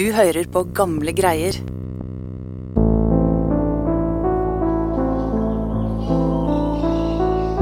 [0.00, 1.58] Du hører på gamle greier.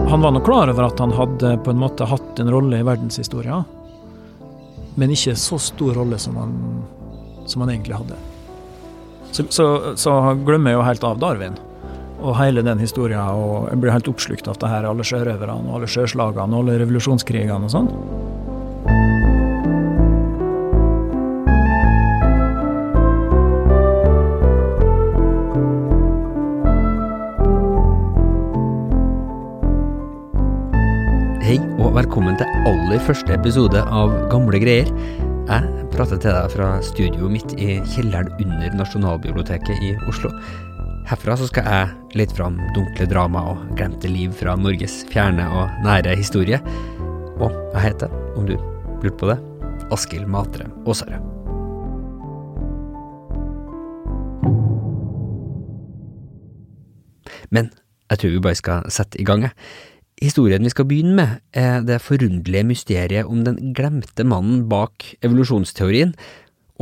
[0.07, 2.87] Han var nok klar over at han hadde på en måte hatt en rolle i
[2.87, 3.59] verdenshistoria,
[4.95, 6.55] men ikke så stor rolle som han,
[7.51, 8.20] som han egentlig hadde.
[9.32, 9.66] Så, så,
[9.98, 10.14] så
[10.46, 11.59] glemmer jeg jo helt av Darwin
[12.23, 15.91] og hele den historia, og blir helt oppslukt av det her, alle sjørøverne og alle
[15.91, 17.91] sjøslagene og alle revolusjonskrigene og sånn.
[31.98, 34.87] Velkommen til aller første episode av Gamle greier.
[35.48, 40.30] Jeg prater til deg fra studioet mitt i kjelleren under Nasjonalbiblioteket i Oslo.
[41.11, 45.75] Herfra så skal jeg lete fram dunkle drama og glemte liv fra Norges fjerne og
[45.83, 46.61] nære historie.
[47.42, 48.55] Og jeg heter, om du
[49.03, 49.41] lurte på det,
[49.91, 51.19] Askild Matre Aasarød.
[57.50, 57.72] Men
[58.06, 59.56] jeg tror vi bare skal sette i gang, jeg.
[60.19, 66.14] Historien vi skal begynne med, er det forunderlige mysteriet om den glemte mannen bak evolusjonsteorien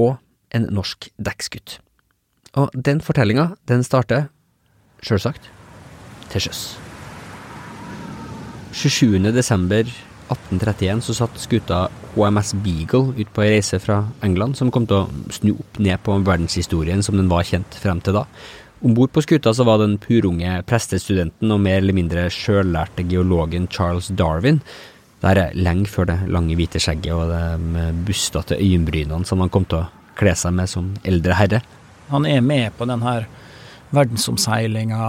[0.01, 0.17] og
[0.57, 1.79] en norsk dekksgutt.
[2.57, 4.31] Og den fortellinga, den starter,
[5.05, 5.51] sjølsagt,
[6.33, 6.63] til sjøs.
[8.73, 9.21] 27.
[9.37, 9.85] desember
[10.33, 15.05] 1831 så satt skuta HMS Beagle ut på ei reise fra England som kom til
[15.05, 18.25] å snu opp ned på verdenshistorien som den var kjent frem til da.
[18.85, 23.69] Om bord på skuta så var den purunge prestestudenten og mer eller mindre sjøllærte geologen
[23.73, 24.61] Charles Darwin.
[25.23, 29.65] Det er lenge før det lange, hvite skjegget og de bustete øyenbrynene som han kom
[29.65, 29.89] til å
[30.21, 31.63] kle seg med som eldre herre.
[32.13, 33.17] Han er med på denne
[33.97, 35.09] verdensomseilinga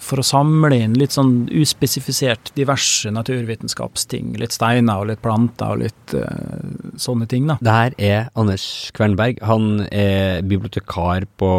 [0.00, 4.32] for å samle inn litt sånn uspesifisert diverse naturvitenskapsting.
[4.40, 7.58] Litt steiner og litt planter og litt uh, sånne ting, da.
[7.60, 8.64] Det her er Anders
[8.96, 9.42] Kvernberg.
[9.46, 11.52] Han er bibliotekar på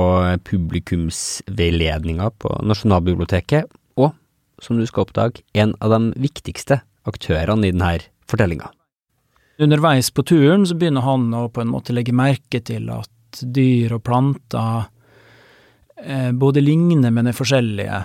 [0.49, 3.69] publikumsveiledninga på Nasjonalbiblioteket,
[4.01, 4.15] og,
[4.61, 7.97] som du skal oppdage, en av de viktigste aktørene i denne
[8.29, 8.71] fortellinga.
[9.61, 13.93] Underveis på turen så begynner han å på en måte legge merke til at dyr
[13.95, 14.87] og planter
[16.01, 18.01] eh, både ligner, men er forskjellige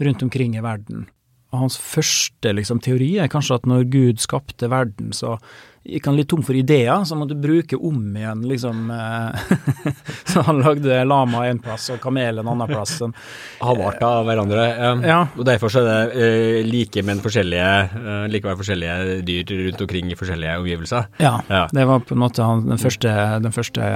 [0.00, 1.08] rundt omkring i verden.
[1.52, 5.36] Og hans første liksom, teori er kanskje at når Gud skapte verden, så
[5.82, 8.86] gikk han litt tom for ideer, så han måtte bruke om igjen, liksom.
[8.94, 9.56] Eh,
[10.30, 12.94] så han lagde lama en plass og kamel en annen plass.
[13.02, 13.12] Sånn.
[13.60, 14.64] Av hverandre.
[15.04, 15.18] Ja.
[15.36, 20.14] Og derfor så er det uh, like, men forskjellige, uh, likevel forskjellige dyr rundt omkring
[20.14, 21.10] i forskjellige omgivelser.
[21.20, 21.66] Ja, Ja.
[21.74, 23.92] det var på en måte den første, den første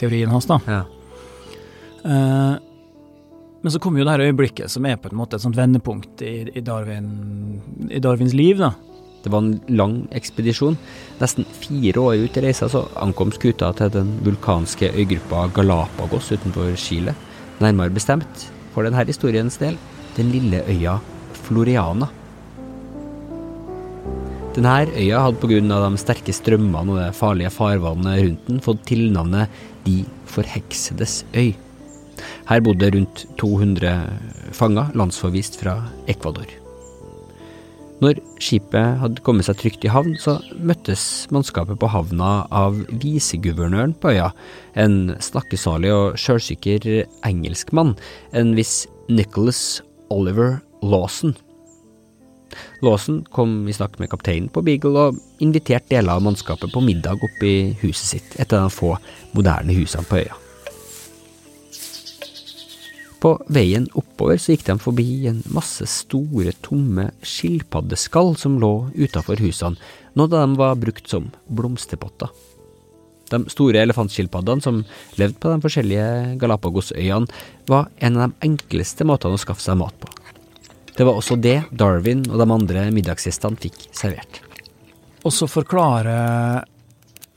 [0.00, 0.58] teorien hans, da.
[0.66, 0.82] Ja.
[2.04, 2.54] Eh,
[3.64, 6.20] men så kommer jo det her øyeblikket som er på en måte et sånt vendepunkt
[6.20, 7.06] i, i, Darwin,
[7.88, 8.74] i Darwins liv, da.
[9.24, 10.76] Det var en lang ekspedisjon.
[11.16, 16.76] Nesten fire år ut i reisa så ankom skuta til den vulkanske øygruppa Galapagos utenfor
[16.76, 17.16] Chile.
[17.64, 18.44] Nærmere bestemt,
[18.74, 19.80] for denne historiens del,
[20.18, 20.98] den lille øya
[21.46, 22.12] Floriana.
[24.54, 25.60] Denne øya hadde pga.
[25.88, 29.48] de sterke strømmene og det farlige farvannet rundt den fått tilnavnet
[29.86, 31.54] De forheksedes øy.
[32.48, 33.94] Her bodde rundt 200
[34.52, 35.78] fanger landsforvist fra
[36.10, 36.48] Ecuador.
[38.02, 43.94] Når skipet hadde kommet seg trygt i havn, så møttes mannskapet på havna av viseguvernøren
[43.96, 44.28] på øya,
[44.76, 47.94] en snakkesalig og sjølsikker engelskmann,
[48.36, 49.80] en viss Nicholas
[50.12, 51.36] Oliver Lawson.
[52.84, 57.22] Lawson kom i snakk med kapteinen på Beagle og inviterte deler av mannskapet på middag
[57.24, 58.96] oppe i huset sitt, et av de få
[59.32, 60.43] moderne husene på øya.
[63.24, 69.40] På veien oppover så gikk de forbi en masse store, tomme skilpaddeskall som lå utafor
[69.40, 69.80] husene,
[70.12, 72.28] nå da de var brukt som blomsterpotter.
[73.32, 74.82] De store elefantskilpaddene som
[75.16, 77.40] levde på de forskjellige Galapagosøyene,
[77.72, 80.12] var en av de enkleste måtene å skaffe seg mat på.
[80.94, 84.42] Det var også det Darwin og de andre middagsgjestene fikk servert.
[85.24, 86.68] Og så forklarer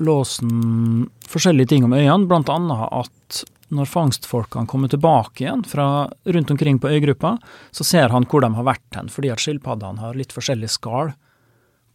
[0.03, 6.79] Låsen forskjellige ting om øyene, annet at når fangstfolkene kommer tilbake igjen fra rundt omkring
[6.79, 7.35] på øygruppa,
[7.72, 11.11] så ser han hvor de har vært hen, fordi at skilpaddene har litt forskjellig skall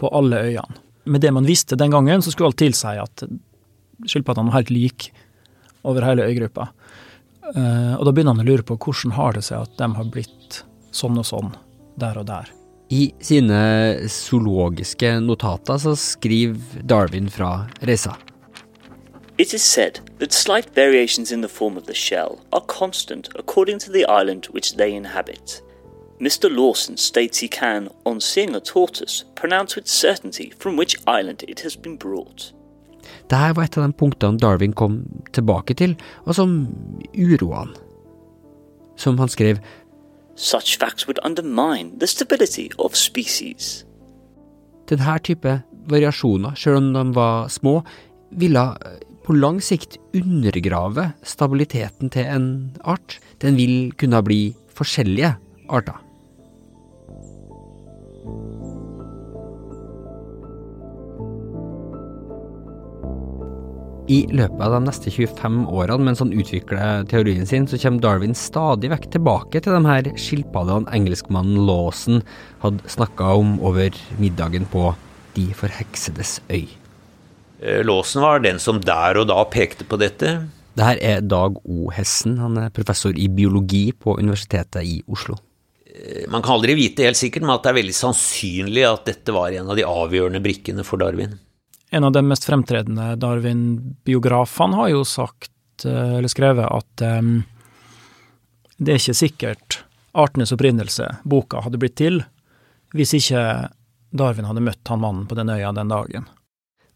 [0.03, 0.81] på alle øyene.
[1.05, 3.25] Med det man visste den gangen, så skulle alt tilsi at
[4.07, 5.11] skilpaddene var helt like
[5.89, 6.69] over hele øygruppa.
[7.57, 10.11] Eh, og da begynner han å lure på hvordan har det seg at de har
[10.13, 10.63] blitt
[10.95, 11.55] sånn og sånn
[12.01, 12.53] der og der.
[12.93, 13.63] I sine
[14.13, 18.15] zoologiske notater så skriver Darwin fra reisa.
[19.39, 23.79] It is said that slight variations in the form of the shell are constant according
[23.81, 25.63] to the island which they inhabit.
[26.21, 26.49] Mr.
[26.51, 31.61] Lawson states he can, on seeing a tortoise, pronounce with certainty from which island it
[31.61, 32.53] has been brought.
[33.29, 35.01] Dette var et av de punktene Darwin kom
[35.33, 36.69] tilbake til, og som
[37.17, 37.73] uroa han.
[38.97, 39.59] Som han skrev,
[40.37, 43.85] Such facts would undermine the stability of species.
[44.89, 47.83] denne type variasjoner, selv om de var små,
[48.31, 48.77] ville
[49.23, 52.49] på lang sikt undergrave stabiliteten til en
[52.85, 53.19] art.
[53.43, 54.41] Den vil kunne bli
[54.75, 55.37] forskjellige
[55.73, 56.01] arter.
[64.13, 68.37] I løpet av de neste 25 årene mens han utvikler teorien sin, så kommer Darwin
[68.37, 72.21] stadig vekk tilbake til de her skilpaddene engelskmannen Lawson
[72.65, 74.91] hadde snakka om over middagen på
[75.33, 76.82] De forheksedes øy.
[77.63, 80.35] Eh, Låsen var den som der og da pekte på dette.
[80.75, 81.91] Det her er Dag O.
[81.95, 85.37] Hessen, han er professor i biologi på Universitetet i Oslo.
[85.87, 89.37] Eh, Man kan aldri vite helt sikkert, men at det er veldig sannsynlig at dette
[89.37, 91.39] var en av de avgjørende brikkene for Darwin.
[91.93, 97.45] En av de mest fremtredende Darwin-biografene har jo sagt, eh, eller skrevet, at um,
[98.79, 99.83] det er ikke sikkert
[100.17, 102.25] artenes opprinnelse, boka, hadde blitt til
[102.93, 103.71] hvis ikke
[104.13, 106.27] Darwin hadde møtt han mannen på den øya den dagen.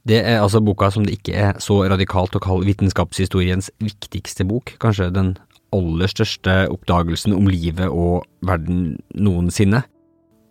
[0.07, 4.77] Det er altså boka som det ikke er så radikalt å kalle vitenskapshistoriens viktigste bok,
[4.83, 5.33] kanskje den
[5.75, 9.83] aller største oppdagelsen om livet og verden noensinne.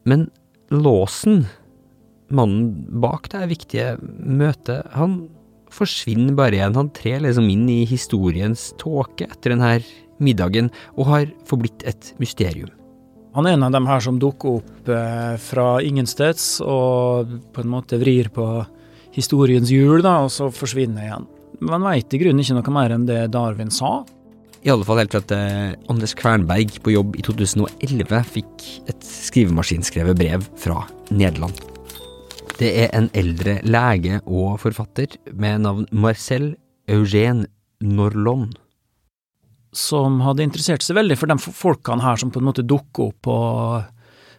[0.04, 0.28] Men
[0.74, 1.46] Lawson,
[2.36, 5.22] mannen bak det viktige møtet, han
[5.72, 6.76] forsvinner bare igjen.
[6.76, 9.78] Han trer liksom inn i historiens tåke etter denne
[10.24, 10.68] middagen,
[11.00, 12.72] og har forblitt et mysterium.
[13.36, 17.72] Han er en av dem her som dukker opp eh, fra ingensteds og på en
[17.72, 18.46] måte vrir på
[19.16, 21.30] historiens hjul, da, og så forsvinner igjen.
[21.64, 24.02] Man veit i grunnen ikke noe mer enn det Darwin sa.
[24.66, 29.06] I alle fall helt til at eh, Anders Kvernberg på jobb i 2011 fikk et
[29.06, 30.82] skrivemaskinskrevet brev fra
[31.14, 31.54] Nederland.
[32.56, 36.54] Det er en eldre lege og forfatter med navn Marcel
[36.90, 37.50] Eugène
[37.84, 38.54] Norlon.
[39.76, 43.18] som hadde interessert seg veldig for de folkene her som på en måte dukker opp
[43.28, 43.40] på,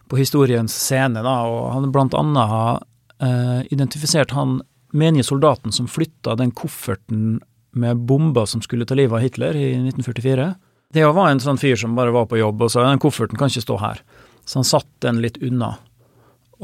[0.09, 1.21] på historiens scene.
[1.21, 2.81] Da, og han blant annet
[3.23, 4.59] eh, identifiserte han
[4.95, 7.39] menige soldaten som flytta den kofferten
[7.77, 10.47] med bomber som skulle ta livet av Hitler i 1944.
[10.93, 13.51] Det var en sånn fyr som bare var på jobb og sa den kofferten kan
[13.51, 14.03] ikke stå her.
[14.47, 15.73] Så han satt den litt unna,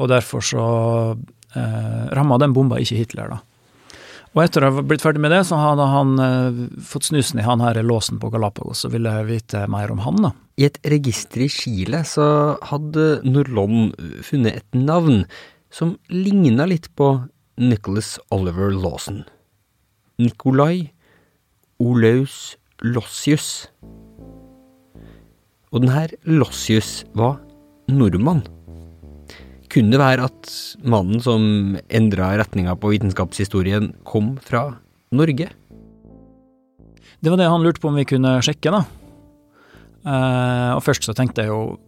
[0.00, 0.62] og derfor så
[1.12, 3.42] eh, ramma den bomba ikke Hitler, da.
[4.34, 7.44] Og etter å ha blitt ferdig med det, så hadde han eh, fått snusen i
[7.46, 10.32] han her låsen på Galapagos og ville vite mer om han, da.
[10.58, 12.26] I et register i Chile så
[12.70, 13.92] hadde Norlon
[14.26, 15.24] funnet et navn
[15.74, 17.08] som ligna litt på
[17.58, 19.24] Nicholas Oliver Lawson.
[20.22, 20.92] Nikolai
[21.82, 22.54] Olaus
[22.84, 23.66] Lossius.
[25.74, 27.40] Og denne Lossius var
[27.90, 28.44] nordmann.
[29.72, 30.52] Kunne det være at
[30.86, 34.68] mannen som endra retninga på vitenskapshistorien, kom fra
[35.10, 35.48] Norge?
[37.18, 38.84] Det var det han lurte på om vi kunne sjekke, da.
[40.04, 41.80] Eh, og først så tenkte jeg jo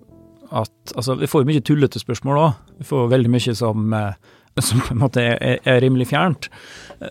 [0.50, 2.58] at Altså, vi får mye tullete spørsmål òg.
[2.78, 4.14] Vi får veldig mye som, eh,
[4.68, 6.48] som på en måte er, er rimelig fjernt.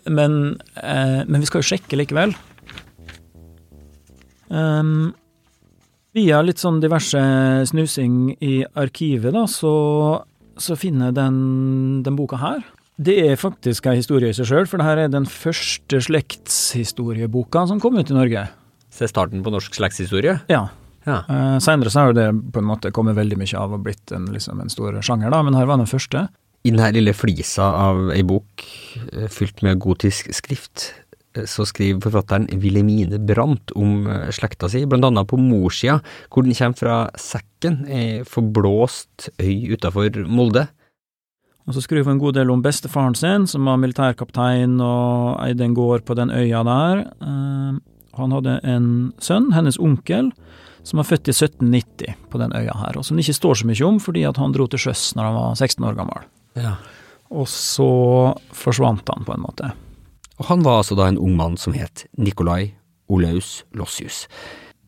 [0.08, 2.36] Men, eh, men vi skal jo sjekke likevel.
[4.48, 5.12] Um,
[6.16, 7.20] via litt sånn diverse
[7.68, 9.74] snusing i arkivet, da, så,
[10.56, 11.38] så finner jeg den,
[12.06, 12.64] den boka her.
[12.96, 17.66] Det er faktisk ei historie i seg sjøl, for det her er den første slektshistorieboka
[17.68, 18.45] som kom ut i Norge.
[18.95, 20.38] Se starten på norsk slektshistorie?
[20.48, 20.69] Ja.
[21.06, 21.21] Ja.
[21.30, 24.14] Uh, Seinere så har jo det på en måte kommet veldig mye av og blitt
[24.16, 26.28] en, liksom en stor sjanger, da, men her var den første.
[26.66, 28.64] I denne lille flisa av ei bok
[29.12, 30.88] eh, fylt med gotisk skrift,
[31.35, 36.00] eh, så skriver forfatteren Wilhelmine Brandt om eh, slekta si, blant annet på morssida,
[36.33, 40.66] hvor den kommer fra Sekken, ei forblåst øy utafor Molde.
[41.66, 45.66] Og så skriver hun en god del om bestefaren sin, som var militærkaptein og eide
[45.66, 47.06] en gård på den øya der.
[48.18, 48.90] Han hadde en
[49.22, 50.31] sønn, hennes onkel,
[50.86, 53.69] som var født i 1790 på den øya her, og som det ikke står så
[53.69, 56.28] mye om, fordi at han dro til sjøs når han var 16 år gammel.
[56.60, 56.76] Ja.
[57.34, 57.90] Og så
[58.54, 59.72] forsvant han, på en måte.
[60.38, 62.76] Og han var altså da en ung mann som het Nikolai
[63.10, 64.26] Olaus Lossius.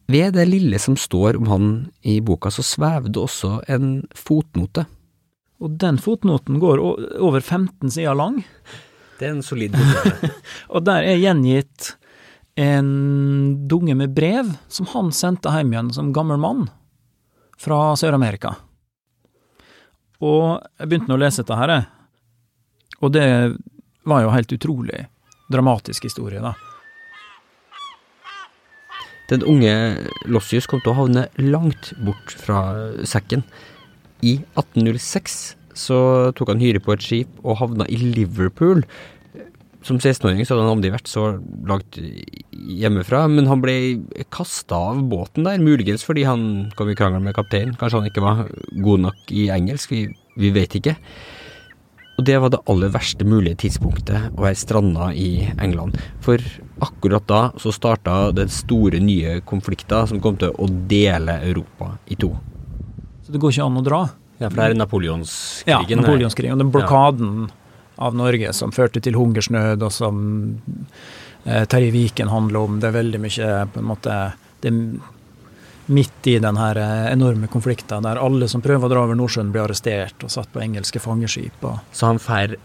[0.07, 4.85] Ved det lille som står om han i boka, så svevde også en fotnote.
[5.57, 6.79] Og den fotnoten går
[7.19, 8.43] over 15 sider lang,
[9.19, 10.29] Det er en solid fotnote.
[10.73, 11.95] og der er gjengitt
[12.57, 12.87] en
[13.69, 16.63] dunge med brev som han sendte hjem igjen som gammel mann
[17.61, 18.55] fra Sør-Amerika.
[20.25, 21.75] Og jeg begynte nå å lese dette her.
[23.05, 23.27] Og det
[24.09, 25.03] var jo helt utrolig
[25.53, 26.55] dramatisk historie, da.
[29.27, 29.73] Den unge
[30.31, 32.61] Lossius kom til å havne langt bort fra
[33.05, 33.43] sekken.
[34.23, 35.37] I 1806
[35.77, 35.99] så
[36.33, 38.81] tok han hyre på et skip og havna i Liverpool,
[39.87, 41.25] som 16-åring så hadde han aldri vært så
[41.67, 41.97] langt
[42.51, 43.77] hjemmefra, men han ble
[44.33, 46.45] kasta av båten der, muligens fordi han
[46.77, 47.77] kom i krangel med kapteinen.
[47.79, 48.45] Kanskje han ikke var
[48.83, 50.05] god nok i engelsk, vi,
[50.39, 50.97] vi vet ikke.
[52.17, 55.99] Og det var det aller verste mulige tidspunktet å være stranda i England.
[56.25, 56.41] For
[56.81, 62.17] akkurat da så starta den store nye konflikten som kom til å dele Europa i
[62.17, 62.31] to.
[63.21, 64.01] Så det går ikke an å dra?
[64.37, 65.93] Ja, for det er napoleonskrigen.
[65.93, 66.59] Ja, napoleonskrigen.
[66.61, 67.63] Den blokaden ja
[67.97, 70.17] av Norge som førte til hungersnød, og som
[71.45, 72.79] eh, Terje Viken handler om.
[72.81, 74.17] Det er veldig mye på en måte
[74.61, 74.73] det
[75.87, 79.53] midt i den her eh, enorme konflikten der alle som prøver å dra over Nordsjøen,
[79.53, 81.63] blir arrestert og satt på engelske fangeskip.
[81.91, 82.57] Så han fær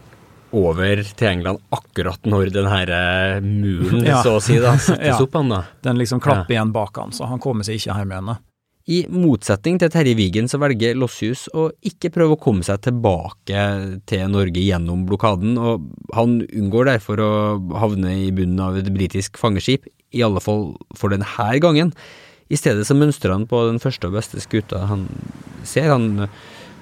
[0.53, 4.21] over til England akkurat når den her eh, muren, ja.
[4.25, 5.19] så å si, da, settes ja.
[5.23, 5.37] opp?
[5.39, 5.63] han da?
[5.85, 6.59] Den liksom klapper ja.
[6.59, 8.33] igjen bak han, så han kommer seg ikke hjem igjen.
[8.33, 8.39] da.
[8.83, 13.61] I motsetning til Terje Vigen så velger Lossius å ikke prøve å komme seg tilbake
[14.11, 17.31] til Norge gjennom blokaden, og han unngår derfor å
[17.79, 21.93] havne i bunnen av et britisk fangeskip, i alle fall for denne gangen.
[22.51, 25.07] I stedet så mønstrer han på den første og beste skuta han
[25.63, 25.87] ser.
[25.95, 26.27] Han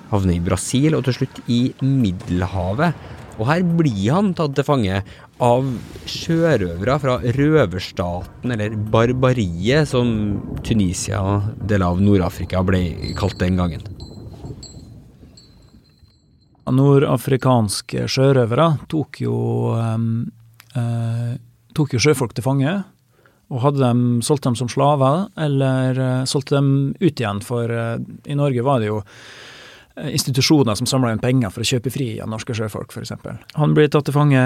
[0.10, 2.98] havner i Brasil og til slutt i Middelhavet.
[3.42, 5.00] Og her blir han tatt til fange
[5.42, 5.70] av
[6.06, 10.12] sjørøvere fra røverstaten, eller barbariet, som
[10.62, 11.24] Tunisia
[11.58, 12.84] del av Nord-Afrika ble
[13.18, 13.82] kalt den gangen.
[16.72, 19.38] Nordafrikanske sjørøvere tok jo,
[20.78, 21.34] eh,
[21.74, 22.76] tok jo sjøfolk til fange.
[23.52, 27.98] Og hadde de solgt dem som slaver, eller eh, solgte dem ut igjen, for eh,
[28.30, 29.02] i Norge var det jo
[30.10, 33.14] institusjoner som samla inn penger for å kjøpe fri av norske sjøfolk, f.eks.
[33.60, 34.42] Han ble tatt til fange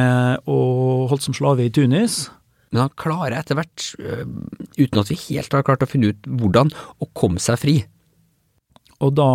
[0.52, 2.26] og holdt som slave i Tunis.
[2.74, 4.26] Men han klarer etter hvert, eh,
[4.76, 7.76] uten at vi helt har klart å finne ut hvordan, å komme seg fri.
[9.00, 9.30] Og da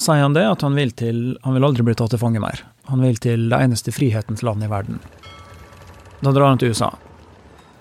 [0.00, 2.64] sier han det, at han vil til Han vil aldri bli tatt til fange mer.
[2.90, 5.00] Han vil til det eneste frihetens land i verden.
[6.22, 6.92] Da drar han til USA.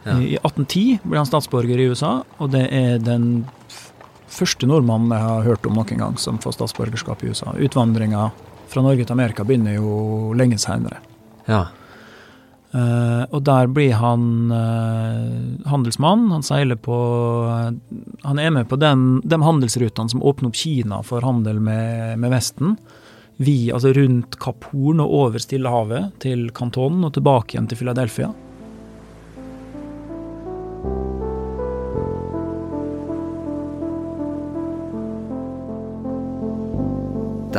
[0.03, 0.17] Ja.
[0.19, 3.45] I 1810 blir han statsborger i USA, og det er den
[4.33, 7.53] første nordmannen jeg har hørt om noen gang som får statsborgerskap i USA.
[7.53, 8.31] Utvandringa
[8.71, 10.99] fra Norge til Amerika begynner jo lenge seinere.
[11.47, 11.67] Ja.
[12.73, 16.25] Uh, og der blir han uh, handelsmann.
[16.33, 16.95] Han seiler på
[17.45, 17.69] uh,
[18.25, 22.33] Han er med på den, de handelsrutene som åpner opp Kina for handel med, med
[22.33, 22.73] Vesten.
[23.37, 28.31] Vi, altså rundt Kapp Horn og over Stillehavet til Canton og tilbake igjen til Philadelphia.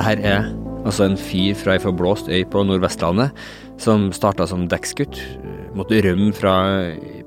[0.04, 0.48] Her er
[0.84, 3.32] altså en fyr fra ei forblåst øy på Nordvestlandet
[3.80, 5.16] som starta som dekksgutt,
[5.72, 6.56] måtte rømme fra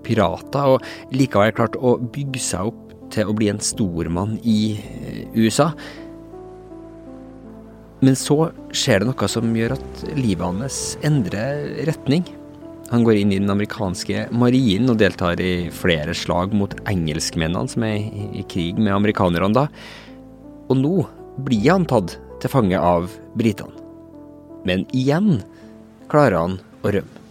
[0.05, 5.24] pirater, og likevel klarte å bygge seg opp til å bli en stormann i eh,
[5.34, 5.72] USA.
[8.05, 12.27] Men så skjer det noe som gjør at livet hans endrer retning.
[12.91, 17.89] Han går inn i den amerikanske marinen og deltar i flere slag mot engelskmennene som
[17.89, 18.05] er
[18.38, 19.65] i krig med amerikanerne da.
[20.69, 20.96] Og nå
[21.41, 23.74] blir han tatt til fange av britene.
[24.67, 25.41] Men igjen
[26.12, 27.24] klarer han å rømme.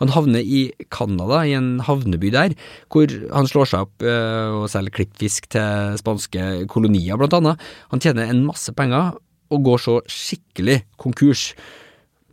[0.00, 2.54] Han havner i Canada, i en havneby der,
[2.92, 7.60] hvor han slår seg opp øh, og selger klippfisk til spanske kolonier, blant annet.
[7.92, 9.12] Han tjener en masse penger,
[9.50, 11.50] og går så skikkelig konkurs.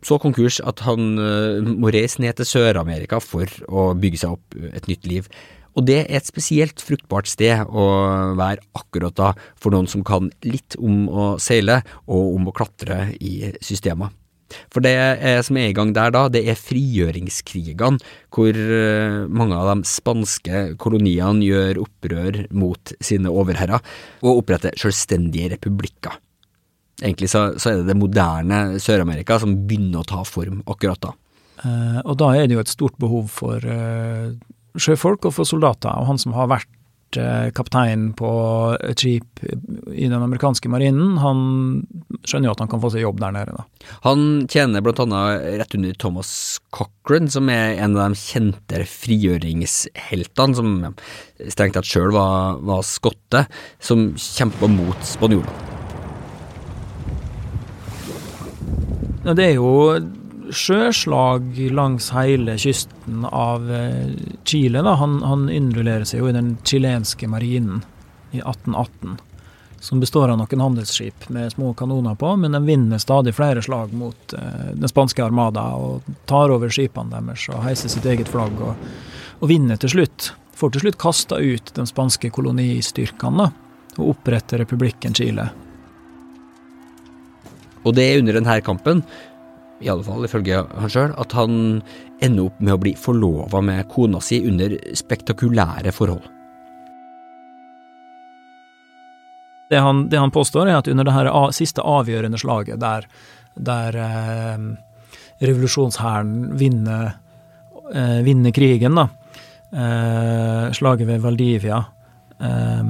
[0.06, 4.58] Så konkurs at han øh, må reise ned til Sør-Amerika for å bygge seg opp
[4.72, 5.28] et nytt liv.
[5.78, 7.88] Og det er et spesielt fruktbart sted å
[8.38, 13.12] være akkurat da for noen som kan litt om å seile og om å klatre
[13.22, 14.10] i systemet.
[14.72, 14.96] For det
[15.44, 18.00] som er i gang der da, det er frigjøringskrigene,
[18.32, 23.84] hvor eh, mange av de spanske koloniene gjør opprør mot sine overherrer
[24.24, 26.16] og oppretter selvstendige republikker.
[26.98, 31.14] Egentlig så, så er det det moderne Sør-Amerika som begynner å ta form akkurat da.
[31.58, 34.30] Uh, og da er det jo et stort behov for uh,
[34.76, 35.94] sjøfolk og for soldater.
[35.94, 38.30] Og han som har vært eh, kaptein på
[38.84, 41.40] et skip i den amerikanske marinen, han
[42.24, 43.56] skjønner jo at han kan få seg jobb der nede.
[43.56, 43.94] da.
[44.04, 46.32] Han tjener blant annet rett under Thomas
[46.74, 50.76] Cochran, som er en av de kjente frigjøringsheltene, som
[51.48, 53.46] strengt tatt sjøl var, var skotte,
[53.80, 55.76] som kjempa mot spanjolene.
[59.28, 59.70] Ja, det er jo
[60.54, 64.10] sjøslag langs hele kysten av eh,
[64.44, 64.82] Chile.
[64.82, 64.96] Da.
[65.00, 67.82] Han, han innrullerer seg jo i den chilenske marinen
[68.30, 69.18] i 1818.
[69.80, 73.92] Som består av noen handelsskip med små kanoner på, men de vinner stadig flere slag
[73.94, 78.58] mot eh, den spanske armada og tar over skipene deres og heiser sitt eget flagg
[78.58, 78.74] og,
[79.38, 80.32] og vinner til slutt.
[80.58, 83.52] Får til slutt kasta ut de spanske kolonistyrkene
[83.98, 85.46] og oppretter republikken Chile.
[87.86, 89.02] Og det er under denne kampen,
[89.80, 91.54] i alle fall ifølge han sjøl, at han
[92.24, 96.26] ender opp med å bli forlova med kona si under spektakulære forhold.
[99.68, 103.04] Det han, det han påstår, er at under det her siste avgjørende slaget, der,
[103.54, 104.62] der eh,
[105.44, 107.12] revolusjonshæren vinner,
[107.92, 109.08] eh, vinner krigen, da,
[109.72, 111.84] eh, slaget ved Valdivia,
[112.40, 112.82] eh,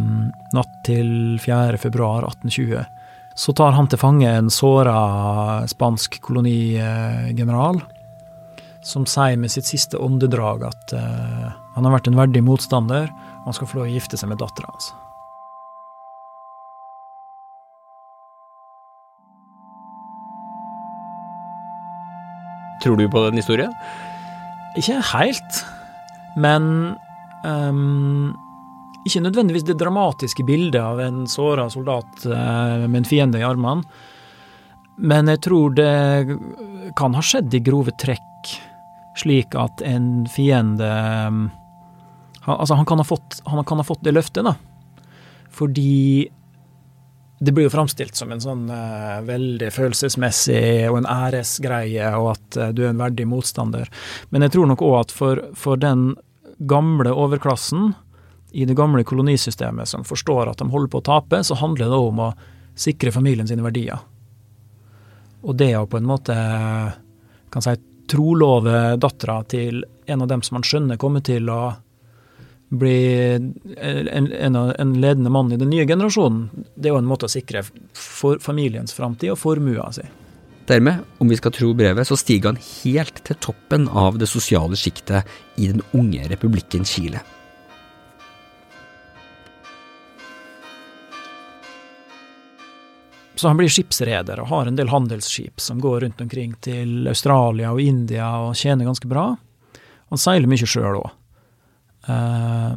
[0.54, 1.76] natt til 4.
[1.78, 2.86] februar 1820,
[3.38, 7.78] så tar han til fange en såra spansk kolonigeneral,
[8.82, 11.44] som sier med sitt siste åndedrag at eh,
[11.76, 14.40] han har vært en verdig motstander, og han skal få lov å gifte seg med
[14.42, 14.90] dattera hans.
[22.82, 23.70] Tror du på den historien?
[24.78, 25.62] Ikke helt,
[26.38, 26.68] men
[27.46, 28.34] ehm,
[29.06, 33.86] Ikke nødvendigvis det dramatiske bildet av en såra soldat eh, med en fiende i armene.
[34.98, 36.38] Men jeg tror det
[36.98, 38.54] kan ha skjedd i grove trekk,
[39.18, 41.52] slik at en fiende han,
[42.48, 44.54] Altså, han kan, ha fått, kan ha fått det løftet, da.
[45.52, 46.28] Fordi
[47.38, 52.58] det blir jo framstilt som en sånn eh, veldig følelsesmessig og en æresgreie, og at
[52.58, 53.90] eh, du er en verdig motstander.
[54.34, 56.10] Men jeg tror nok òg at for, for den
[56.58, 57.92] gamle overklassen
[58.50, 61.98] i det gamle kolonisystemet som forstår at de holder på å tape, så handler det
[61.98, 62.30] om å
[62.78, 64.00] sikre familien sine verdier.
[65.44, 66.36] Og det å på en måte
[67.52, 67.74] kan si
[68.08, 71.60] trolove dattera til en av dem som man skjønner kommer til å
[72.68, 72.96] bli
[73.32, 73.52] en,
[74.32, 77.62] en, en ledende mann i den nye generasjonen, det er jo en måte å sikre
[77.96, 80.04] for familiens framtid og formua si.
[80.68, 84.76] Dermed, om vi skal tro brevet, så stiger han helt til toppen av det sosiale
[84.76, 87.22] sjiktet i den unge republikken Chile.
[93.38, 97.70] Så han blir skipsreder og har en del handelsskip som går rundt omkring til Australia
[97.70, 99.28] og India og tjener ganske bra.
[100.10, 101.12] Han seiler mye sjøl òg.
[102.10, 102.72] Eh,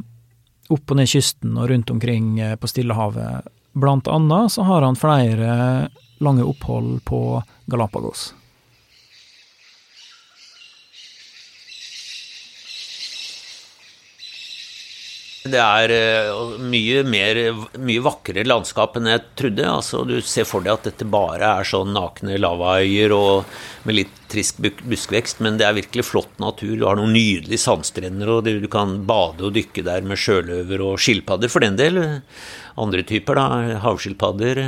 [0.76, 3.50] opp og ned kysten og rundt omkring eh, på Stillehavet.
[3.74, 5.56] Blant annet så har han flere
[6.22, 8.30] lange opphold på Galapagos.
[15.42, 17.38] Det er eh, mye mer,
[17.82, 19.66] mye vakrere landskap enn jeg trodde.
[19.66, 23.50] Altså, du ser for deg at dette bare er sånn nakne lavaøyer og
[23.90, 26.76] med litt trist buskvekst, men det er virkelig flott natur.
[26.78, 31.02] Du har noen nydelige sandstrender, og du kan bade og dykke der med sjøløver og
[31.02, 31.98] skilpadder, for den del.
[32.78, 33.82] Andre typer, da.
[33.82, 34.66] Havskilpadder.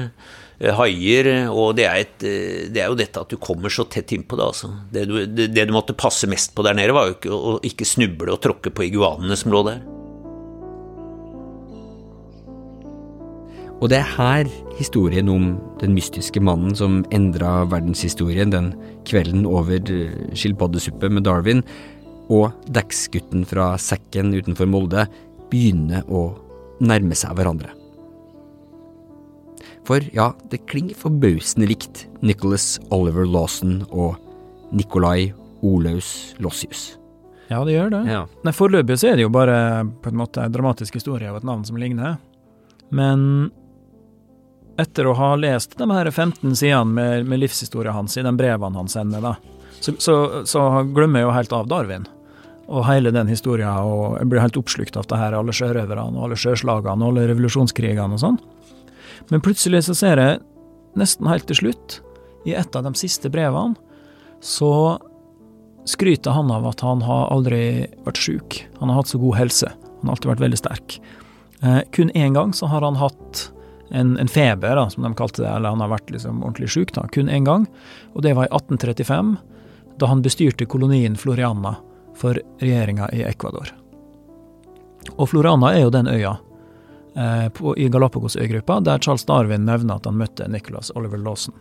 [0.57, 1.33] eh, Haier.
[1.53, 4.41] Og det er, et, eh, det er jo dette at du kommer så tett innpå
[4.41, 4.73] det, altså.
[4.89, 7.59] Det du, det, det du måtte passe mest på der nede, var jo ikke å
[7.61, 9.83] ikke snuble og tråkke på iguanene som lå der.
[13.83, 18.69] Og det er her historien om den mystiske mannen som endra verdenshistorien den
[19.09, 19.83] kvelden over
[20.39, 21.65] skilpaddesuppe med Darwin,
[22.31, 25.03] og dekksgutten fra sekken utenfor Molde
[25.51, 26.29] begynner å
[26.79, 27.73] nærme seg hverandre.
[29.83, 34.15] For ja, det klinger forbausende likt Nicholas Oliver Lawson og
[34.71, 36.93] Nikolai Olaus Lossius.
[37.49, 38.05] Ja, det gjør det.
[38.07, 38.21] Ja.
[38.47, 41.49] Nei, Foreløpig så er det jo bare på en måte en dramatisk historie av et
[41.51, 42.15] navn som ligner.
[42.95, 43.51] Men
[44.81, 48.79] etter å ha lest de her 15 sidene med, med livshistorien hans i de brevene
[48.79, 49.35] han sender, da,
[49.83, 50.15] så, så,
[50.47, 52.07] så glemmer jeg jo helt av Darwin.
[52.71, 56.29] Og hele den historien, og jeg blir helt oppslukt av det her, alle sjørøverne og
[56.29, 58.39] alle sjøslagene og alle revolusjonskrigene og sånn.
[59.29, 60.39] Men plutselig så ser jeg,
[60.99, 61.99] nesten helt til slutt,
[62.47, 63.75] i et av de siste brevene,
[64.43, 64.99] så
[65.87, 68.61] skryter han av at han har aldri vært sjuk.
[68.79, 69.71] Han har hatt så god helse.
[69.99, 70.97] Han har alltid vært veldig sterk.
[71.63, 73.49] Eh, kun én gang så har han hatt
[73.93, 76.93] en, en feber, da, som de kalte det, eller han har vært liksom ordentlig sjuk.
[77.13, 77.67] Kun én gang.
[78.13, 79.35] Og det var i 1835,
[80.01, 81.75] da han bestyrte kolonien Floriana
[82.17, 83.69] for regjeringa i Ecuador.
[85.15, 86.37] Og Floriana er jo den øya
[87.15, 91.53] eh, på, i Galapagos-øygruppa der Charles Darwin nevner at han møtte Nicholas Oliver Lawson.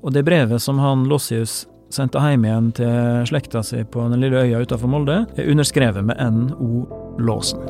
[0.00, 4.44] Og det brevet som han Lossius sendte hjem igjen til slekta si på den lille
[4.44, 6.84] øya utafor Molde, er underskrevet med N.O.
[7.18, 7.64] Lawson.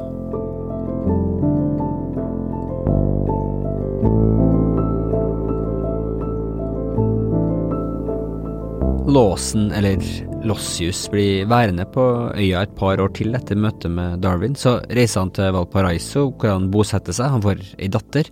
[9.08, 10.02] Lawson, eller
[10.44, 12.02] Lossius, blir værende på
[12.36, 14.56] øya et par år til etter møtet med Darwin.
[14.58, 17.32] Så reiser han til Valparaiso, hvor han bosetter seg.
[17.32, 18.28] Han får ei datter,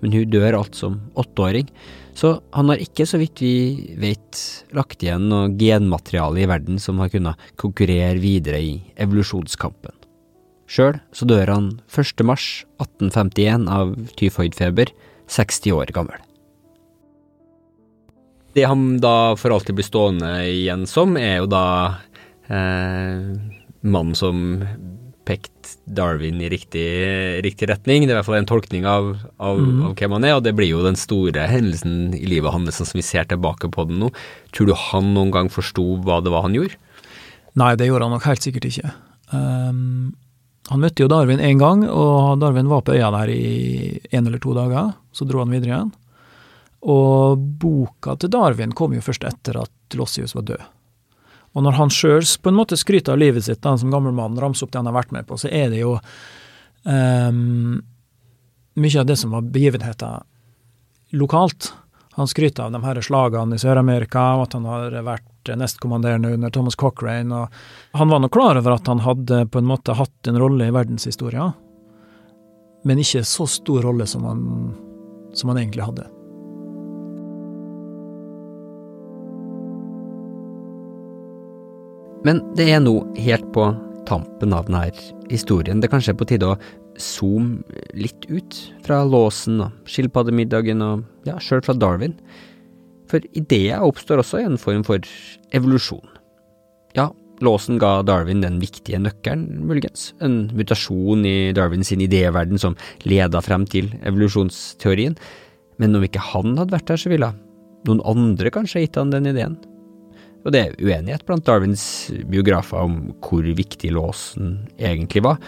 [0.00, 1.66] men hun dør alt som åtteåring.
[2.14, 3.54] Så han har ikke, så vidt vi
[3.98, 4.44] vet,
[4.76, 9.96] lagt igjen noe genmateriale i verden som har kunnet konkurrere videre i evolusjonskampen.
[10.70, 12.22] Sjøl så dør han 1.
[12.22, 14.94] mars 1851 av tyfoidfeber,
[15.26, 16.29] 60 år gammel.
[18.56, 21.64] Det han da for alltid blir stående igjen som, er jo da
[22.50, 23.28] eh,
[23.80, 24.62] mannen som
[25.28, 26.86] pekte Darwin i riktig,
[27.44, 28.04] riktig, retning.
[28.04, 29.82] Det er i hvert fall en tolkning av, av, mm.
[29.86, 32.98] av, hvem han er, og det blir jo den store hendelsen i livet hans som
[32.98, 34.10] vi ser tilbake på den nå.
[34.56, 36.78] Tror du han noen gang forsto hva det var han gjorde?
[37.60, 38.90] Nei, det gjorde han nok helt sikkert ikke.
[39.30, 40.10] Um,
[40.70, 44.42] han møtte jo Darwin én gang, og Darwin var på øya der i en eller
[44.42, 44.94] to dager.
[45.14, 45.94] Så dro han videre igjen.
[46.80, 50.68] Og boka til Darwin kom jo først etter at Lossius var død.
[51.52, 54.38] Og når han sjøl på en måte skryter av livet sitt, da, som gammel mann,
[54.38, 55.96] ramser opp det han har vært med på, så er det jo
[56.86, 57.80] um,
[58.78, 60.22] mye av det som var begivenheter
[61.18, 61.72] lokalt.
[62.14, 66.54] Han skryter av de her slagene i Sør-Amerika, og at han har vært nestkommanderende under
[66.54, 67.34] Thomas Cochrane.
[67.34, 70.70] Og han var nok klar over at han hadde på en måte hatt en rolle
[70.70, 71.50] i verdenshistoria,
[72.86, 74.46] men ikke så stor rolle som han,
[75.34, 76.06] som han egentlig hadde.
[82.26, 83.70] Men det er nå helt på
[84.08, 84.90] tampen av denne
[85.30, 86.58] historien det kanskje er på tide å
[87.00, 87.62] zoome
[87.96, 92.16] litt ut fra låsen og skilpaddemiddagen og ja, sjøl fra Darwin.
[93.10, 95.06] For ideer oppstår også i en form for
[95.56, 96.04] evolusjon.
[96.98, 97.08] Ja,
[97.40, 102.76] låsen ga Darwin den viktige nøkkelen, muligens, en mutasjon i Darwins idéverden som
[103.08, 105.16] leda frem til evolusjonsteorien,
[105.80, 107.32] men om ikke han hadde vært der, så ville
[107.88, 109.56] noen andre kanskje gitt han den ideen.
[110.44, 111.82] Og det er uenighet blant Darwins
[112.30, 115.40] biografer om hvor viktig låsen egentlig var.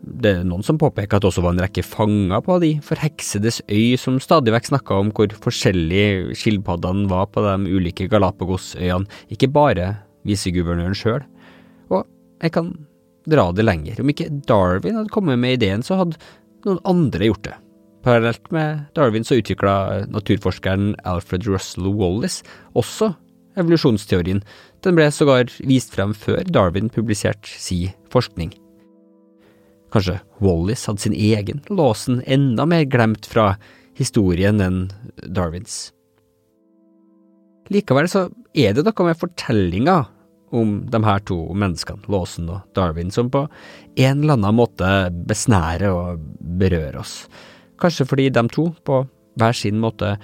[0.00, 3.60] Det er noen som påpeker at det også var en rekke fanger på de forheksedes
[3.68, 9.50] øy som stadig vekk snakka om hvor forskjellige skilpaddene var på de ulike Galapagosøyene, ikke
[9.52, 9.92] bare
[10.28, 11.24] viseguvernøren sjøl.
[11.92, 12.06] Og
[12.40, 12.72] jeg kan
[13.28, 14.00] dra det lenger.
[14.00, 16.20] Om ikke Darwin hadde kommet med ideen, så hadde
[16.66, 17.56] noen andre gjort det.
[18.04, 22.40] Parallelt med Darwin så utvikla naturforskeren Alfred Russell Wallis
[22.72, 23.12] også
[23.60, 24.42] evolusjonsteorien.
[24.84, 28.52] Den ble sågar vist frem før Darwin publiserte si forskning.
[29.90, 33.54] Kanskje Wallis hadde sin egen låsen enda mer glemt fra
[33.98, 34.84] historien enn
[35.26, 35.90] Darwins.
[37.70, 39.98] Likevel så er det noe med fortellinga
[40.50, 43.44] om de her to menneskene, Låsen og Darwin, som på
[43.94, 44.88] en eller annen måte
[45.30, 46.24] besnærer og
[46.58, 47.28] berører oss.
[47.80, 49.04] Kanskje fordi de to, på
[49.38, 50.16] hver sin måte,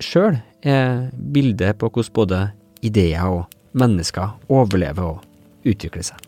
[0.00, 2.40] sjøl er bildet på hvordan både
[2.84, 6.20] ideer og mennesker overlever og utvikler seg.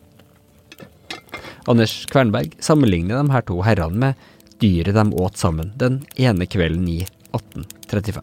[1.66, 4.26] Anders Kvernberg sammenligner de her to herrene med
[4.62, 7.00] dyret de åt sammen den ene kvelden i
[7.34, 8.22] 1835.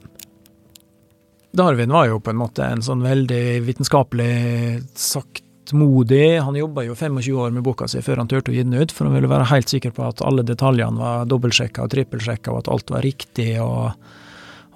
[1.54, 6.40] Darwin var jo på en måte en sånn veldig vitenskapelig saktmodig.
[6.42, 8.92] Han jobba jo 25 år med boka si før han turte å gi den ut,
[8.96, 12.64] for han ville være helt sikker på at alle detaljene var dobbeltsjekka og trippelsjekka, og
[12.64, 13.52] at alt var riktig.
[13.62, 13.94] og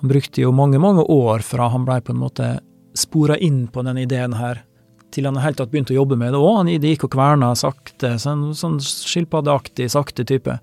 [0.04, 2.52] Han brukte jo mange, mange år fra han blei på en måte
[2.98, 4.64] spora inn på den ideen her,
[5.14, 8.18] til han helt tatt begynte å jobbe med det Og han gikk og kverna sakte,
[8.20, 10.58] sånn, sånn skilpaddeaktig, sakte type.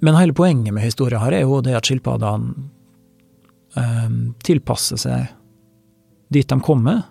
[0.00, 2.68] Men hele poenget med historien her er jo det at skilpaddene
[3.78, 4.10] eh,
[4.46, 5.28] tilpasser seg
[6.30, 7.02] dit de kommer.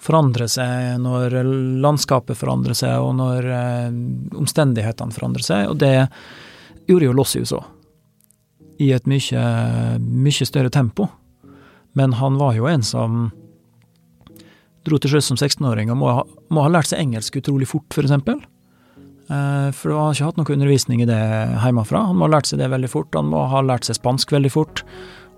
[0.00, 1.36] Forandrer seg når
[1.84, 3.88] landskapet forandrer seg, og når eh,
[4.40, 5.68] omstendighetene forandrer seg.
[5.70, 5.94] Og det
[6.88, 7.68] gjorde jo Lossius òg.
[8.80, 9.40] I et mye,
[10.00, 11.10] mye større tempo.
[11.98, 13.28] Men han var jo en som
[14.86, 17.88] dro til sjøs som 16-åring og må ha, må ha, lært seg engelsk utrolig fort,
[17.94, 18.38] for eksempel.
[19.30, 21.20] Eh, for han har ikke hatt noe undervisning i det
[21.64, 22.06] hjemmefra.
[22.10, 23.14] Han må ha lært seg det veldig fort.
[23.18, 24.84] Han må ha lært seg spansk veldig fort.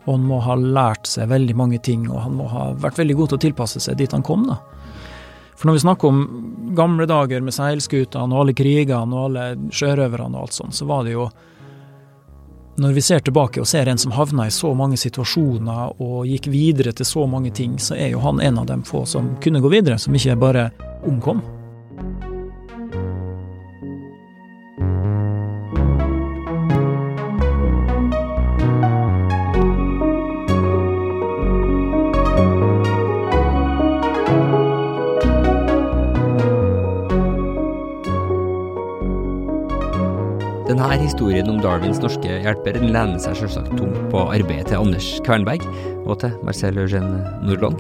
[0.05, 3.17] Og han må ha lært seg veldig mange ting, og han må ha vært veldig
[3.19, 4.59] god til å tilpasse seg dit han kom, da.
[5.55, 6.23] For når vi snakker om
[6.75, 11.05] gamle dager med seilskutene og alle krigene og alle sjørøverne og alt sånt, så var
[11.07, 11.29] det jo
[12.83, 16.49] når vi ser tilbake og ser en som havna i så mange situasjoner og gikk
[16.51, 19.63] videre til så mange ting, så er jo han en av dem få som kunne
[19.63, 20.71] gå videre, som ikke bare
[21.07, 21.62] omkom.
[41.23, 45.63] Historien om Darwins norske hjelper lener seg selvsagt tungt på arbeidet til Anders Kvernberg
[46.03, 47.79] og til Marcel Eugène Nordland.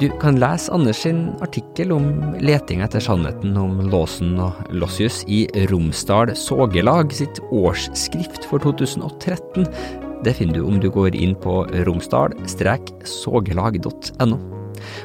[0.00, 2.08] Du kan lese Anders sin artikkel om
[2.40, 9.68] leting etter sannheten om Låsen og Lossius i Romsdal Sågelag sitt årsskrift for 2013.
[10.24, 14.57] Det finner du om du går inn på romsdal-sågelag.no.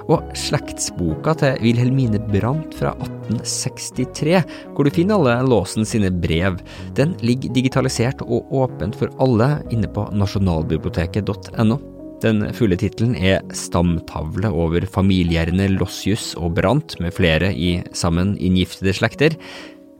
[0.08, 6.60] Og slektsboka til Wilhelmine Brandt fra 1863, hvor du finner alle Låsen sine brev,
[6.98, 11.80] den ligger digitalisert og åpent for alle inne på nasjonalbiblioteket.no.
[12.24, 18.96] Den fulle tittelen er Stamtavle over familiegjerdene Lossius og Brandt med flere i sammen inngiftede
[18.96, 19.36] slekter.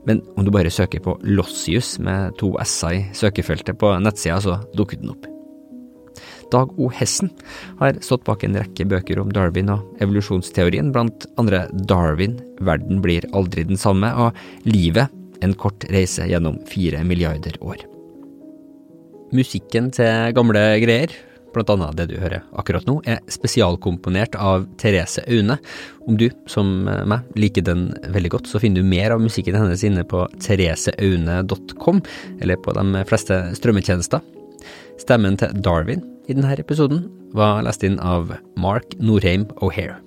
[0.08, 4.58] Men om du bare søker på Lossius med to s-er i søkefeltet på nettsida, så
[4.76, 5.33] dukker den opp.
[6.52, 6.90] Dag O.
[6.92, 7.30] Hessen
[7.80, 13.26] har stått bak en rekke bøker om Darwin og evolusjonsteorien, blant andre Darwin, Verden blir
[13.34, 14.36] aldri den samme, og
[14.68, 15.12] Livet,
[15.44, 17.82] en kort reise gjennom fire milliarder år.
[19.34, 21.12] Musikken til gamle greier,
[21.54, 25.58] blant annet det du hører akkurat nå, er spesialkomponert av Therese Aune.
[26.08, 29.84] Om du, som meg, liker den veldig godt, så finner du mer av musikken hennes
[29.86, 32.02] inne på thereseaune.com,
[32.40, 34.24] eller på de fleste strømmetjenester.
[35.00, 39.98] Stemmen til Darwin i denne episoden var lest inn av Mark Norheim O'Hare.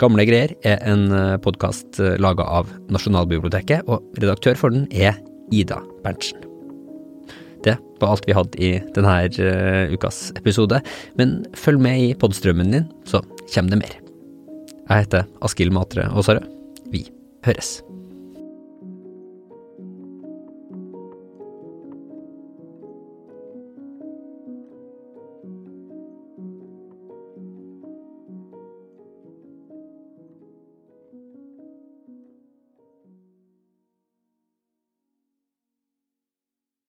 [0.00, 1.08] Gamle greier er en
[1.40, 5.16] podkast laga av Nasjonalbiblioteket, og redaktør for den er
[5.56, 6.46] Ida Berntsen.
[7.66, 10.80] Det var alt vi hadde i denne uh, ukas episode,
[11.18, 13.98] men følg med i podstrømmen din, så kommer det mer.
[14.86, 16.46] Jeg heter Askild Matre Aasarød.
[16.92, 17.06] Vi
[17.46, 17.80] høres.